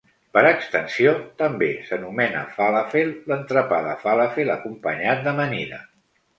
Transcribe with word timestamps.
Per 0.35 0.41
extensió, 0.51 1.11
també 1.41 1.67
s'anomena 1.89 2.41
falàfel 2.57 3.13
l'entrepà 3.35 3.83
de 3.91 3.95
falàfel 4.07 4.57
acompanyat 4.59 5.27
d'amanida. 5.29 5.85